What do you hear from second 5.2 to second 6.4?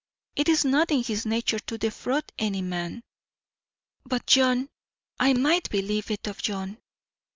might believe it